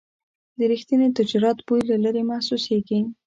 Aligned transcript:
د 0.57 0.59
رښتیني 0.71 1.07
تجارت 1.17 1.57
بوی 1.67 1.81
له 1.89 1.95
لرې 2.03 2.23
محسوسېږي. 2.31 2.99